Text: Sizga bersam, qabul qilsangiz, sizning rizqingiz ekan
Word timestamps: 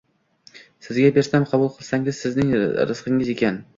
Sizga 0.85 1.11
bersam, 1.17 1.45
qabul 1.51 1.69
qilsangiz, 1.75 2.25
sizning 2.25 2.55
rizqingiz 2.93 3.31
ekan 3.37 3.63